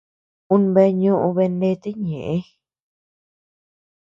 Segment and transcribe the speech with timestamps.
[0.55, 2.37] Un bea ñoʼö beanete ñeʼë.